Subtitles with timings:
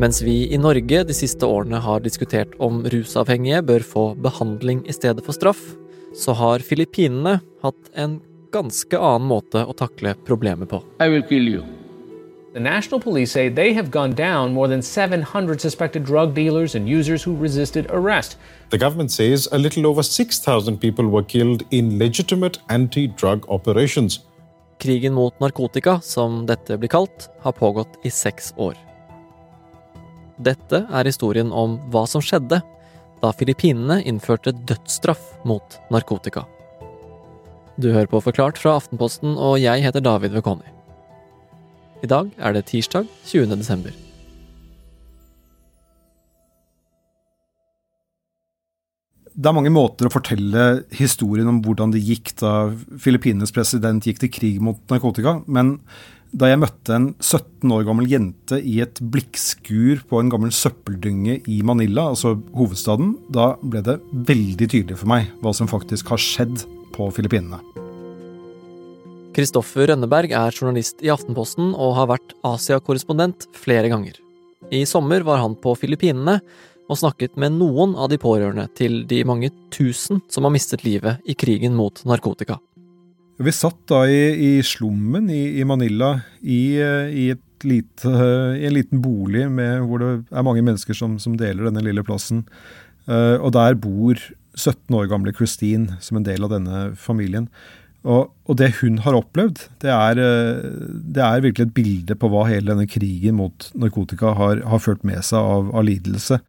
[0.00, 4.94] Mens vi i Norge de siste årene har diskutert om rusavhengige bør få behandling i
[4.96, 5.60] stedet for straff,
[6.16, 8.14] så har Filippinene hatt en
[8.52, 10.80] ganske annen måte å takle problemet på.
[10.96, 11.64] I will kill you.
[12.54, 16.88] The National Police say they have gone down more than 700 suspected drug dealers and
[16.88, 18.38] users who resisted arrest.
[18.70, 24.20] The government says a little over 6,000 people were killed in legitimate anti drug operations.
[24.80, 28.76] Krigen mot narkotika, som dette blir kalt, har pågått i seks år.
[30.42, 32.58] Dette er historien om hva som skjedde
[33.22, 36.42] da Filippinene innførte dødsstraff mot narkotika.
[37.78, 40.66] Du hører på Forklart fra Aftenposten, og jeg heter David Vekoni.
[42.02, 43.54] I dag er det tirsdag 20.
[43.54, 43.94] desember.
[49.32, 54.20] Det er mange måter å fortelle historien om hvordan det gikk da Filippinenes president gikk
[54.20, 55.78] til krig mot narkotika, men
[56.32, 61.42] da jeg møtte en 17 år gammel jente i et blikkskur på en gammel søppeldynge
[61.50, 63.98] i Manila, altså hovedstaden, da ble det
[64.30, 66.64] veldig tydelig for meg hva som faktisk har skjedd
[66.96, 67.60] på Filippinene.
[69.36, 74.18] Kristoffer Rønneberg er journalist i Aftenposten og har vært Asia-korrespondent flere ganger.
[74.72, 76.38] I sommer var han på Filippinene
[76.88, 81.24] og snakket med noen av de pårørende til de mange tusen som har mistet livet
[81.28, 82.58] i krigen mot narkotika.
[83.42, 87.26] Vi satt da i, i slummen i, i Manila i, i,
[87.66, 88.12] lite,
[88.58, 92.04] i, en liten bolig med, hvor det er mange mennesker som, som deler denne lille
[92.06, 92.44] plassen.
[93.08, 94.18] Uh, og der bor
[94.54, 97.48] 17 år gamle Christine som en del av denne familien.
[98.02, 102.48] Og, og, det hun har opplevd, det er, det er, virkelig et bilde på hva
[102.48, 106.40] hele denne krigen mot narkotika har, har ført med seg av, av lidelse.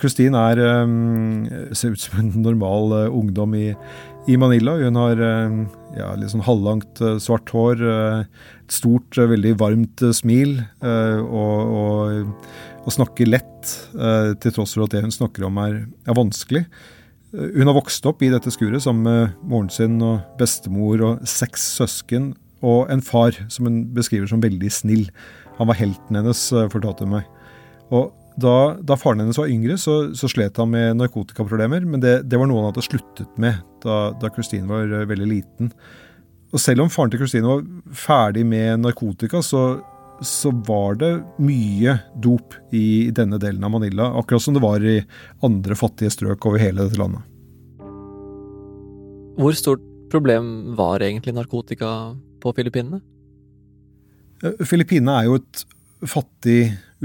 [0.00, 3.68] Christine er, um, ser ut som en normal uh, ungdom i,
[4.26, 4.76] i, Manila.
[4.80, 5.60] Hun har uh,
[5.94, 12.48] ja, litt sånn halvlangt uh, svart hår, et stort, veldig varmt smil og, og,
[12.80, 13.74] og, snakker lett,
[14.40, 15.76] til tross for at det hun snakker om er,
[16.08, 16.64] er vanskelig.
[17.34, 21.66] Hun har vokst opp i dette skuret sammen med moren sin og bestemor og seks
[21.76, 22.32] søsken
[22.64, 25.06] og en far som hun beskriver som veldig snill.
[25.58, 27.28] Han var helten hennes, fortalte hun meg.
[27.92, 32.16] Og da, da, faren hennes var yngre, så, så slet han med narkotikaproblemer, men det,
[32.26, 35.70] det, var noe han hadde sluttet med da, da Christine var uh, veldig liten.
[36.54, 37.62] Og selv om faren til Christine var
[37.94, 39.62] ferdig med narkotika, så,
[40.22, 41.12] så var det
[41.42, 44.98] mye dop i, i denne delen av Manila, akkurat som det var i
[45.46, 47.22] andre fattige strøk over hele dette landet.
[49.38, 51.90] Hvor stort problem var egentlig narkotika
[52.42, 53.00] på Filippinene?
[54.42, 55.64] Eh, Filippinene er jo et
[56.10, 56.58] fattig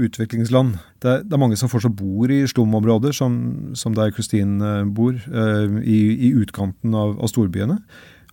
[0.06, 0.78] utviklingsland.
[1.02, 3.34] Det er, det er mange som fortsatt bor i slumområder, som,
[3.78, 7.78] som der Christine eh, bor, eh, i, i, utkanten av, av, storbyene.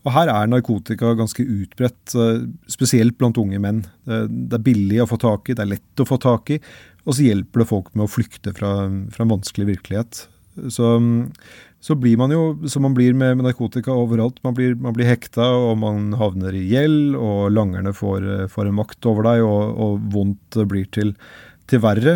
[0.06, 3.84] Og Her er narkotika ganske utbredt, eh, spesielt blant unge menn.
[4.08, 6.62] Det, er billig å få tak i, det er lett å få tak i,
[7.08, 8.74] og så hjelper det folk med å flykte fra,
[9.14, 10.26] fra en vanskelig virkelighet.
[10.74, 10.88] Så,
[11.80, 14.40] så blir man jo som man blir med, med narkotika overalt.
[14.44, 18.80] Man blir, man blir, hekta, og man havner i gjeld, og langerne får, får en
[18.80, 21.14] makt over deg, og, og vondt blir til,
[21.70, 22.16] til verre.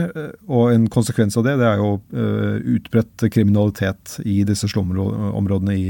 [0.50, 5.90] Og en konsekvens av det, det er jo uh, utbredt kriminalitet i disse slumområdene i,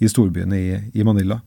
[0.00, 1.40] i storbyene i, i, Manila.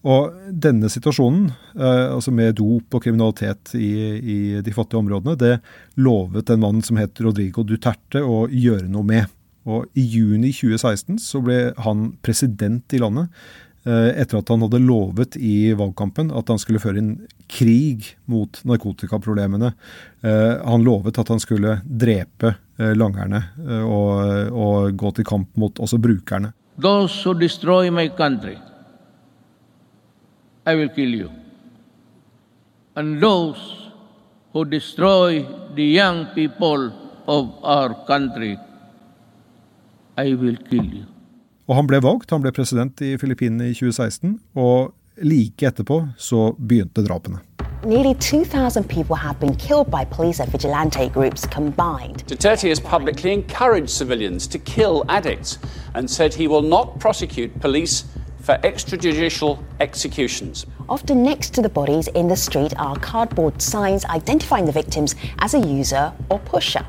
[0.00, 5.58] Og denne situasjonen, uh, altså med dop og kriminalitet i, i, de fattige områdene, det
[6.00, 9.28] lovet en mann som het Rodrigo Duterte å gjøre noe med.
[9.68, 14.78] Og I juni 2016 så ble han president i landet eh, etter at han hadde
[14.84, 17.14] lovet i valgkampen at han skulle føre en
[17.50, 19.72] krig mot narkotikaproblemene.
[20.20, 23.42] Eh, han lovet at han skulle drepe eh, langerne
[23.84, 26.52] og, og, gå til kamp mot også brukerne.
[26.80, 28.56] Those who destroy my country,
[30.66, 31.30] I will kill you.
[32.96, 33.60] And those
[34.52, 36.90] who destroy the young people
[37.26, 38.56] of our country,
[40.16, 41.09] i will kill you.
[41.70, 44.90] Og han ble valgt, han ble president i Filippinene i 2016, og
[45.22, 47.38] like etterpå så begynte drapene.
[47.84, 52.24] Nearly 2,000 people have been killed by police and vigilante groups combined.
[52.26, 55.60] Duterte has publicly encouraged civilians to kill addicts
[55.94, 58.04] and said he will not prosecute police
[58.42, 60.66] for extrajudicial executions.
[60.88, 65.54] Often next to the bodies in the street are cardboard signs identifying the victims as
[65.54, 66.84] a user or pusher.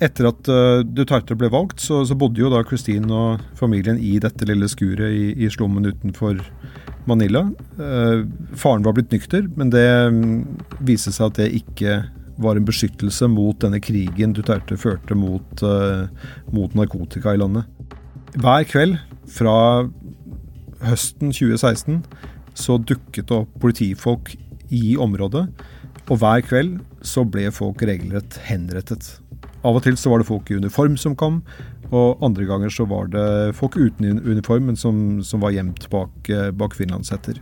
[0.00, 4.14] Etter at uh, Duterte ble valgt, så, så, bodde jo da Christine og familien i
[4.22, 6.40] dette lille skuret i, i slummen utenfor
[7.10, 7.44] Manila.
[7.76, 8.24] Uh,
[8.56, 10.22] faren var blitt nykter, men det um,
[10.80, 12.00] viste seg at det ikke
[12.40, 16.08] var en beskyttelse mot denne krigen Duterte førte mot, uh,
[16.54, 17.68] mot narkotika i landet.
[18.40, 18.96] Hver kveld
[19.28, 19.56] fra
[20.80, 22.00] høsten 2016
[22.56, 24.32] så dukket det opp politifolk
[24.72, 25.48] i området,
[26.10, 29.20] og hver kveld så ble folk regelrett henrettet.
[29.62, 31.40] Av og til så var det folk i uniform som kom,
[31.90, 36.30] og andre ganger så var det folk uten uniform, men som, som var gjemt bak,
[36.30, 37.38] eh, bak finlandshetter.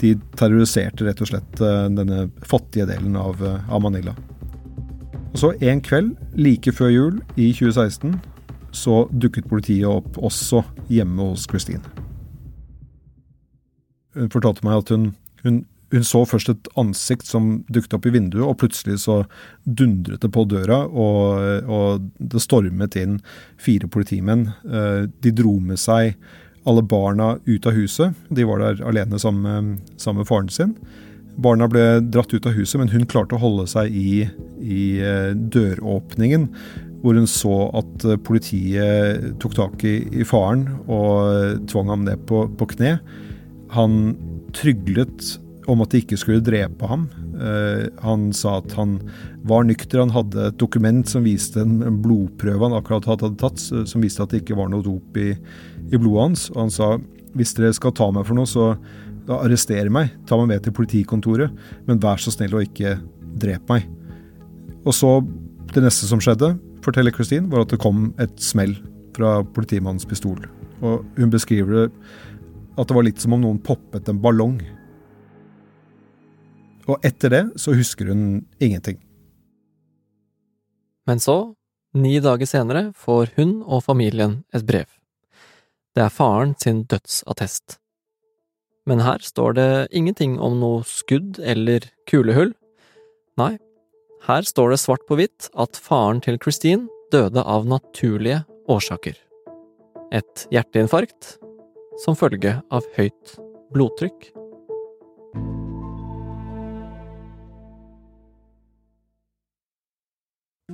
[0.00, 4.16] De terroriserte rett og slett eh, denne fattige delen av, eh, av Manila.
[5.32, 8.18] Og så En kveld like før jul i 2016
[8.72, 11.84] så dukket politiet opp også hjemme hos Christine.
[14.16, 15.14] Hun fortalte meg at hun,
[15.44, 19.22] hun hun så først et ansikt som dukket opp i vinduet, og plutselig så
[19.64, 23.18] dundret det på døra, og, og det stormet inn
[23.60, 24.48] fire politimenn.
[24.64, 26.16] Eh, de dro med seg
[26.68, 28.16] alle barna ut av huset.
[28.30, 30.76] De var der alene sammen, sammen med faren sin.
[31.42, 34.24] Barna ble dratt ut av huset, men hun klarte å holde seg i,
[34.60, 36.48] i eh, døråpningen,
[37.02, 42.24] hvor hun så at eh, politiet tok tak i, i faren og tvang ham ned
[42.28, 42.98] på, på kne.
[43.76, 44.14] Han
[44.56, 45.34] tryglet
[45.70, 47.06] om at de ikke skulle drepe ham.
[47.36, 48.96] Uh, han sa at han
[49.48, 50.02] var nykter.
[50.02, 54.34] Han hadde et dokument som viste en, blodprøve han akkurat hadde tatt, som viste at
[54.34, 56.48] det ikke var noe dop i, i, blodet hans.
[56.54, 56.92] Og han sa
[57.38, 58.72] hvis dere skal ta meg for noe, så
[59.28, 60.12] da arrester meg.
[60.28, 61.54] Ta meg med til politikontoret,
[61.86, 62.96] men vær så snill å ikke
[63.40, 63.86] drepe meg.
[64.82, 65.14] Og så,
[65.72, 68.74] det neste som skjedde, forteller Christine, var at det kom et smell
[69.16, 70.42] fra politimannens pistol.
[70.82, 74.58] Og hun beskriver at det var litt som om noen poppet en ballong
[76.88, 78.98] og etter det så husker hun ingenting.
[81.06, 81.54] Men så,
[81.94, 84.88] ni dager senere, får hun og familien et brev.
[85.92, 87.78] Det er faren sin dødsattest.
[88.88, 92.54] Men her står det ingenting om noe skudd eller kulehull.
[93.38, 93.56] Nei,
[94.26, 99.16] her står det svart på hvitt at faren til Christine døde av naturlige årsaker.
[100.12, 101.36] Et hjerteinfarkt
[102.02, 103.36] som følge av høyt
[103.74, 104.30] blodtrykk.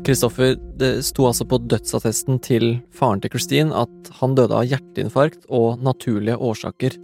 [0.08, 5.42] Kristoffer, det sto altså på dødsattesten til faren til Christine at han døde av hjerteinfarkt
[5.52, 6.96] og naturlige årsaker,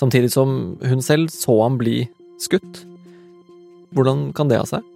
[0.00, 2.06] samtidig som hun selv så ham bli
[2.40, 2.86] skutt.
[3.92, 4.86] Hvordan kan det ha seg?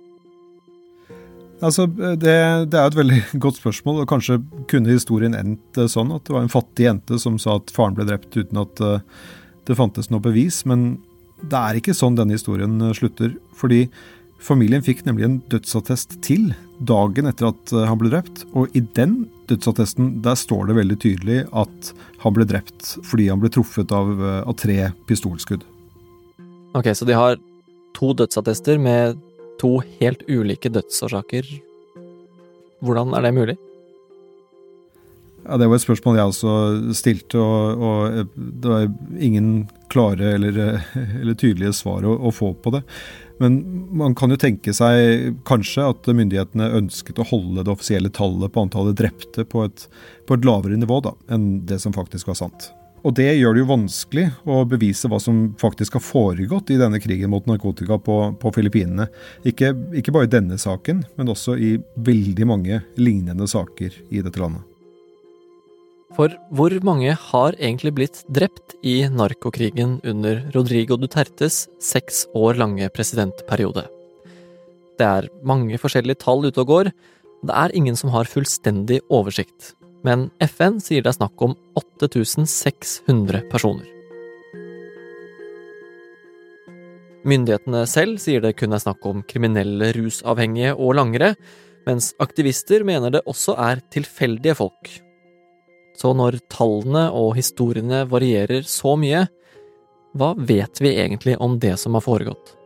[1.61, 2.33] Altså, det,
[2.73, 4.41] det, er et veldig godt spørsmål, og kanskje
[4.73, 8.01] kunne historien endt eh, sånn at det var en fattig jente som sa at faren
[8.01, 9.05] ble drept uten at uh,
[9.69, 10.97] det fantes noe bevis, men
[11.43, 13.37] det er ikke sånn denne historien eh, slutter.
[13.61, 13.85] fordi
[14.43, 16.49] Familien fikk nemlig en dødsattest til
[16.83, 20.99] dagen etter at eh, han ble drept, og i den dødsattesten der står det veldig
[21.05, 21.93] tydelig at
[22.25, 25.63] han ble drept fordi han ble truffet av, eh, av tre pistolskudd.
[26.75, 27.39] Ok, så de har
[27.95, 29.21] to dødsattester med
[29.63, 31.47] to helt ulike dødsårsaker.
[32.83, 33.57] Hvordan er det mulig?
[35.49, 36.53] Ja, Det var et spørsmål jeg også
[36.95, 38.27] stilte, og, og eh,
[38.63, 39.49] det var ingen
[39.93, 40.61] klare eller,
[41.21, 42.83] eller tydelige svar å, å, få på det.
[43.43, 43.59] Men
[43.91, 48.63] man kan jo tenke seg kanskje at myndighetene ønsket å holde det offisielle tallet på
[48.63, 49.89] antallet drepte på et,
[50.29, 52.71] på et lavere nivå da, enn det som faktisk var sant.
[53.03, 57.01] Og det gjør det jo vanskelig å bevise hva som faktisk har foregått i denne
[57.03, 59.09] krigen mot narkotika på, på Filippinene.
[59.43, 64.39] Ikke, ikke bare i denne saken, men også i veldig mange lignende saker i dette
[64.39, 64.72] landet.
[66.13, 72.89] For hvor mange har egentlig blitt drept i narkokrigen under Rodrigo Dutertes seks år lange
[72.93, 73.87] presidentperiode?
[75.01, 79.01] Det er mange forskjellige tall ute og går, og det er ingen som har fullstendig
[79.09, 79.73] oversikt.
[80.05, 83.89] Men FN sier det er snakk om 8600 personer.
[87.25, 91.33] Myndighetene selv sier det kun er snakk om kriminelle rusavhengige og langere,
[91.87, 94.91] mens aktivister mener det også er tilfeldige folk,
[96.03, 99.27] så når tallene og historiene varierer så mye,
[100.19, 102.57] hva vet vi egentlig om det som har foregått?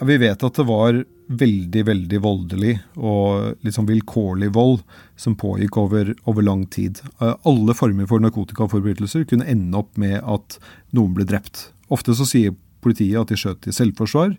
[0.00, 1.02] Vi vet at det var
[1.40, 4.80] veldig, veldig voldelig og liksom vilkårlig vold
[5.20, 7.02] som pågikk over, over lang tid.
[7.20, 10.56] Alle former for narkotikaforbrytelser kunne ende opp med at
[10.96, 11.68] noen ble drept.
[11.92, 14.32] Ofte så sier politiet at de skjøt i selvforsvar,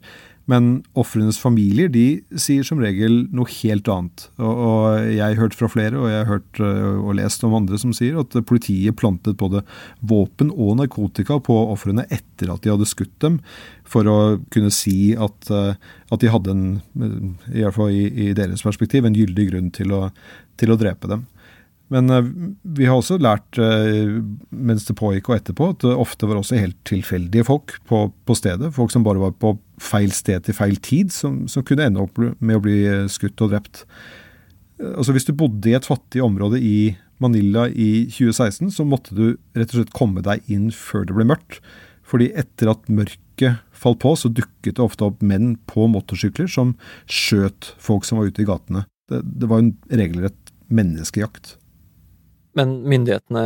[0.50, 4.26] men ofrenes familier de sier som regel noe helt annet.
[4.42, 7.56] Og, og Jeg har hørt fra flere, og jeg har hørt øh, og lest om
[7.58, 9.64] andre som sier at politiet plantet både
[10.02, 13.40] våpen og narkotika på ofrene etter at de hadde skutt dem,
[13.86, 14.20] for å
[14.54, 15.76] kunne si at, øh,
[16.12, 16.66] at de hadde en,
[17.52, 20.08] i hvert fall i, i deres perspektiv, en gyldig grunn til å,
[20.60, 21.28] til å drepe dem.
[21.92, 22.24] Men uh,
[22.78, 26.60] vi har også lært uh, mens det pågikk og etterpå, at det ofte var også
[26.62, 28.72] helt tilfeldige folk på, på stedet.
[28.76, 32.20] Folk som bare var på feil sted til feil tid, som, som kunne ende opp
[32.22, 33.84] med å bli eh, skutt og drept.
[34.82, 39.26] Altså Hvis du bodde i et fattig område i Manila i 2016, så måtte du
[39.58, 41.60] rett og slett komme deg inn før det ble mørkt.
[42.08, 46.76] Fordi etter at mørket falt på, så dukket det ofte opp menn på motorsykler som
[47.10, 48.86] skjøt folk som var ute i gatene.
[49.12, 51.56] Det, det var en regelrett menneskejakt.
[52.58, 53.44] Men myndighetene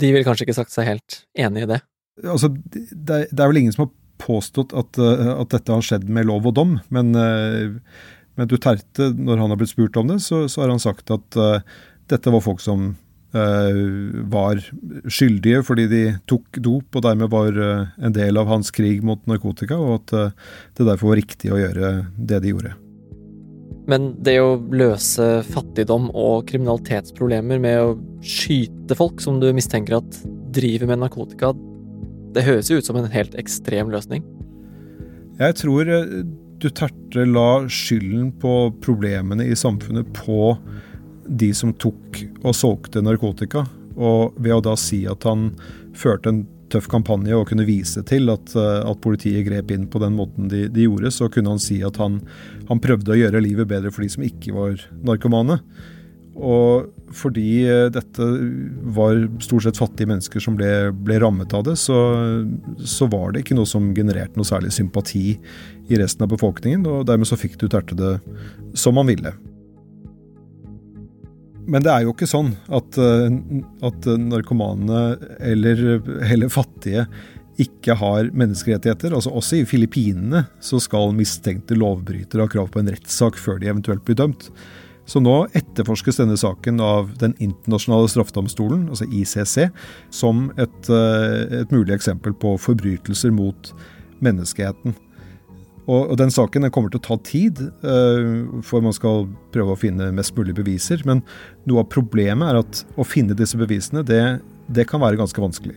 [0.00, 1.82] de vil kanskje ikke sagt seg helt enig i det?
[2.22, 6.10] Altså, det, det er vel ingen som har påstått at, eh, at, dette har skjedd
[6.12, 7.78] med lov og dom, men, eh,
[8.38, 11.36] men Duterte, når han har blitt spurt om det, så, så har han sagt at
[11.36, 11.58] uh,
[12.08, 12.94] dette var folk som
[13.36, 13.80] uh,
[14.32, 14.62] var
[15.04, 19.20] skyldige fordi de tok dop og dermed var uh, en del av hans krig mot
[19.28, 20.32] narkotika, og at
[20.78, 22.72] det derfor var riktig å gjøre det de gjorde.
[23.90, 30.20] Men det å løse fattigdom og kriminalitetsproblemer med å skyte folk som du mistenker at
[30.54, 31.52] driver med narkotika,
[32.32, 34.24] det høres jo ut som en helt ekstrem løsning.
[35.40, 36.22] Jeg tror eh,
[36.62, 40.52] Duterte la skylden på problemene i samfunnet på
[41.26, 43.64] de som tok og solgte narkotika,
[43.98, 45.50] og ved å da si at han
[45.98, 50.00] førte en tøff kampanje og kunne vise til at, eh, at politiet grep inn på
[50.02, 52.20] den måten de, de, gjorde, så kunne han si at han,
[52.70, 55.58] han, prøvde å gjøre livet bedre for de som ikke var narkomane.
[56.32, 58.26] Og fordi eh, dette
[58.96, 61.96] var stort sett fattige mennesker som ble, ble rammet av det, så,
[62.78, 67.06] så, var det ikke noe som genererte noe særlig sympati i resten av befolkningen, og
[67.10, 68.14] dermed så fikk Duterte det
[68.78, 69.34] som han ville.
[71.68, 73.28] Men det er jo ikke sånn at, eh,
[73.86, 75.04] at narkomane
[75.52, 77.06] eller heller fattige
[77.60, 79.12] ikke har menneskerettigheter.
[79.12, 83.68] Altså Også i Filippinene så skal mistenkte lovbrytere ha krav på en rettssak før de
[83.68, 84.48] eventuelt blir dømt.
[85.08, 89.70] Så nå etterforskes denne saken av Den internasjonale straffedomstolen, altså ICC,
[90.14, 93.72] som et, eh, et mulig eksempel på forbrytelser mot
[94.22, 94.94] menneskeheten.
[95.90, 99.74] Og, og den saken den kommer til å ta tid, uh, for man skal prøve
[99.74, 101.02] å finne mest mulig beviser.
[101.08, 101.24] Men
[101.66, 104.38] noe av problemet er at å finne disse bevisene, det,
[104.70, 105.74] det kan være ganske vanskelig.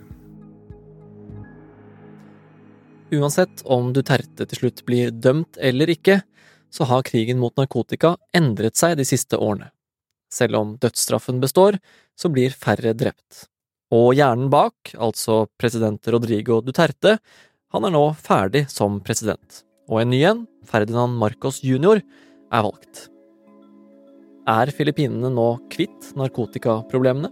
[3.15, 6.19] Uansett om Duterte til slutt blir dømt eller ikke,
[6.75, 9.71] så har krigen mot narkotika endret seg de siste årene.
[10.31, 11.77] Selv om dødsstraffen består,
[12.19, 13.45] så blir færre drept.
[13.95, 17.19] Og hjernen bak, altså president Rodrigo Duterte,
[17.71, 22.01] han er nå ferdig som president og en ny en, Ferdinand Marcos jr.,
[22.53, 23.07] er valgt.
[24.49, 27.31] Er Filippinene nå kvitt narkotikaproblemene?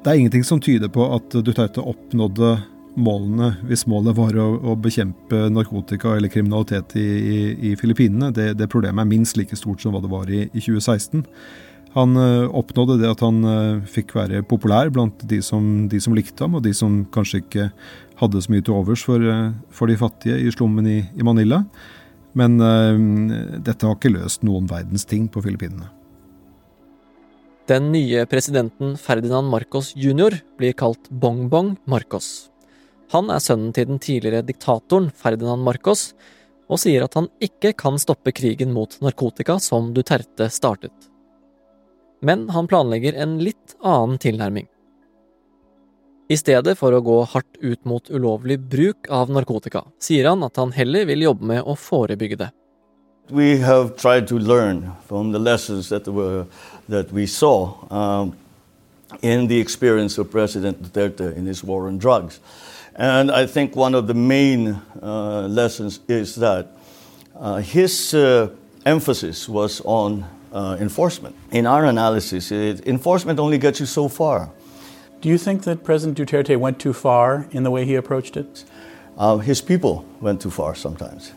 [0.00, 2.54] Det er ingenting som tyder på at Duterte oppnådde
[2.98, 8.32] målene hvis målet var å, å bekjempe narkotika eller kriminalitet i, i, i Filippinene.
[8.34, 11.24] Det, det, problemet er minst like stort som hva det var i, i 2016.
[11.96, 16.14] Han uh, oppnådde det at han uh, fikk være populær blant de som, de som,
[16.14, 17.70] likte ham, og de som kanskje ikke
[18.20, 21.64] hadde så mye til overs for, uh, for de fattige i slummen i, i Manila.
[22.38, 22.60] Men
[23.66, 25.88] dette har ikke løst noen verdens ting på Filippinene.
[27.66, 30.38] Den nye presidenten Ferdinand Marcos jr.
[30.58, 32.49] blir kalt Bongbong Marcos.
[33.10, 36.12] Han er sønnen til den tidligere diktatoren Ferdinand Marcos,
[36.70, 41.10] og sier at han ikke kan stoppe krigen mot narkotika som Duterte startet
[42.20, 44.68] men han planlegger en litt annen tilnærming.
[46.28, 50.60] I stedet for å gå hardt ut mot ulovlig bruk av narkotika, sier han at
[50.60, 52.50] han heller vil jobbe med å forebygge det.
[53.30, 56.46] We have tried to learn from the lessons that, were,
[56.88, 58.34] that we saw um,
[59.22, 62.40] in the experience of President Duterte in his war on drugs.
[62.96, 66.76] And I think one of the main uh, lessons is that
[67.38, 68.48] uh, his uh,
[68.84, 71.34] emphasis was on uh, enforcement.
[71.52, 74.50] In our analysis, it, enforcement only gets you so far.
[75.20, 78.64] Do you think that President Duterte went too far in the way he approached it?
[79.18, 81.32] Uh, his people went too far sometimes.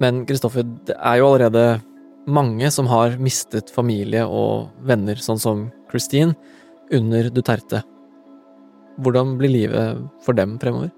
[0.00, 1.80] Men Kristoffer, det er jo allerede
[2.26, 6.34] mange som har mistet familie og venner, sånn som Christine,
[6.92, 7.80] under Duterte.
[9.02, 10.92] Hvordan blir livet for dem fremover?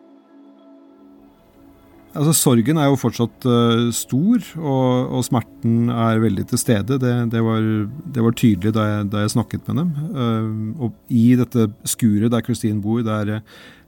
[2.18, 6.96] Altså, sorgen er jo fortsatt uh, stor, og, og, smerten er veldig til stede.
[7.02, 7.66] Det, det, var,
[8.14, 9.90] det var, tydelig da jeg, da jeg, snakket med dem.
[10.16, 13.44] Uh, og i dette skuret der Christine bor, der,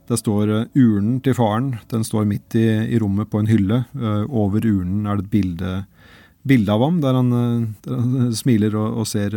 [0.07, 1.73] der står uh, urnen til faren.
[1.91, 3.83] Den står midt i, i rommet på en hylle.
[4.29, 5.75] over urnen er det et bilde,
[6.47, 7.35] bilde av ham, der han,
[7.83, 9.33] der han smiler og, og ser,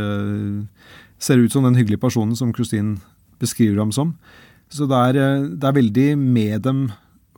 [1.19, 3.01] ser, ut som den hyggelige personen som Christine
[3.41, 4.15] beskriver ham som.
[4.75, 5.19] Så det er,
[5.55, 6.87] det er veldig med dem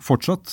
[0.03, 0.53] fortsatt.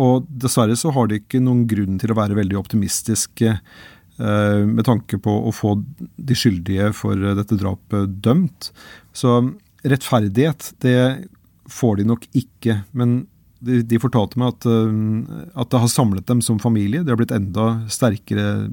[0.00, 4.84] Og dessverre så har de ikke noen grunn til å være veldig optimistiske eh, med
[4.86, 8.70] tanke på å få de skyldige for dette drapet dømt.
[9.16, 9.40] Så
[9.86, 11.26] rettferdighet, det
[11.70, 12.80] får de nok ikke.
[12.92, 13.24] Men
[13.60, 17.04] de, fortalte meg at, uh, at, det har samlet dem som familie.
[17.04, 18.70] De har blitt enda sterkere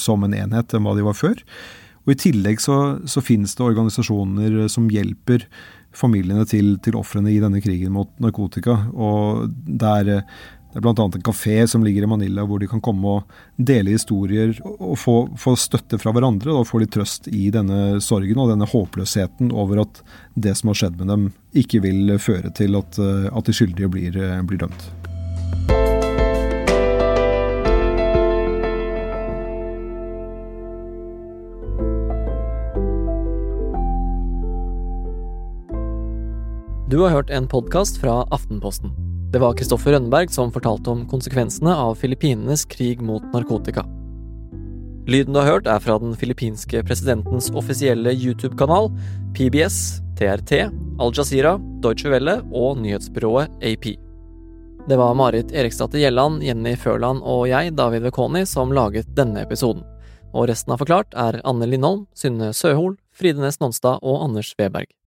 [0.00, 1.42] som en enhet enn hva de var før.
[2.04, 5.46] Og I tillegg så, så finnes det organisasjoner som hjelper
[5.94, 8.76] familiene til, til ofrene i denne krigen mot narkotika.
[8.92, 10.10] og det er,
[10.74, 10.92] det er bl.a.
[11.06, 15.16] en kafé som ligger i Manila hvor de kan komme og dele historier og få,
[15.38, 16.52] få, støtte fra hverandre.
[16.52, 20.82] og få litt trøst i denne sorgen og denne håpløsheten over at det som har
[20.82, 25.13] skjedd med dem, ikke vil føre til at, at de skyldige blir, blir dømt.
[36.84, 38.90] Du har hørt en podkast fra Aftenposten.
[39.32, 43.86] Det var Kristoffer Rønneberg som fortalte om konsekvensene av Filippinenes krig mot narkotika.
[45.08, 48.90] Lyden du har hørt, er fra den filippinske presidentens offisielle YouTube-kanal,
[49.32, 49.78] PBS,
[50.20, 50.52] TRT,
[51.00, 53.94] Al Jazeera, Deutsche Welle og nyhetsbyrået AP.
[54.84, 59.86] Det var Marit Eriksdatter Gjelland, Jenny Førland og jeg, David Vekoni, som laget denne episoden.
[60.36, 64.92] Og resten av Forklart er Anne Lindholm, Synne Søhol, Fride Næss Nonstad og Anders Weberg.